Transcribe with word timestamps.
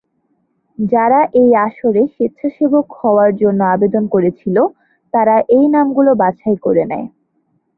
যারা 0.79 1.19
এই 1.33 1.49
আসরে 1.65 2.03
স্বেচ্ছাসেবক 2.13 2.87
হওয়ার 2.99 3.31
জন্য 3.35 3.59
আবেদন 3.75 4.03
করেছিল 4.07 4.57
তারা 5.13 5.35
এই 5.49 5.65
নামগুলো 5.67 6.11
বাছাই 6.15 6.57
করে 6.65 6.83
নেয়। 6.85 7.07